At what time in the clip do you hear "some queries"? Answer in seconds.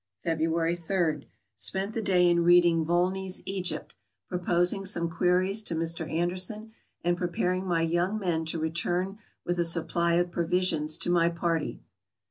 4.83-5.61